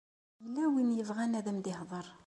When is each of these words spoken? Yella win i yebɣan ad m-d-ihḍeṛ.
Yella 0.43 0.63
win 0.71 0.91
i 0.91 0.95
yebɣan 0.97 1.37
ad 1.39 1.47
m-d-ihḍeṛ. 1.55 2.07